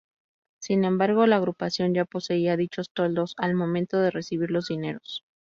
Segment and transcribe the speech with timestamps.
[0.59, 5.23] Sin embargo, la agrupación ya poseía dichos toldos al momento de recibir los dineros.